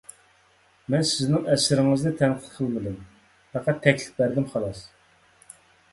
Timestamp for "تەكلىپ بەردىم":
3.87-4.49